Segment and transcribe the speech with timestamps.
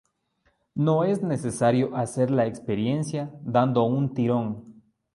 [0.75, 4.81] No es necesario hacer la experiencia dando un tirón.